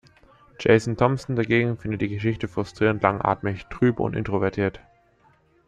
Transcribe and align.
Jason 0.59 0.95
Thompson 0.97 1.35
dagegen 1.35 1.77
findet 1.77 2.01
die 2.01 2.09
Geschichte 2.09 2.47
frustrierend 2.47 3.03
langatmig, 3.03 3.67
trüb 3.69 3.99
und 3.99 4.15
introvertiert. 4.15 4.79